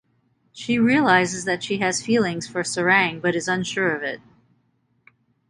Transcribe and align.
She 0.51 0.79
realizes 0.79 1.45
that 1.45 1.61
she 1.61 1.77
has 1.77 2.03
feelings 2.03 2.47
for 2.47 2.63
Sarang 2.63 3.21
but 3.21 3.35
is 3.35 3.47
unsure 3.47 3.95
of 3.95 4.01
it. 4.01 4.19